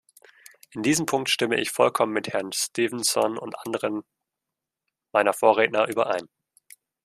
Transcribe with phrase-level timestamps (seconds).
[0.71, 4.03] In diesem Punkt stimme ich vollkommen mit Herrn Stevenson und anderen
[5.11, 6.27] meiner Vorredner überein.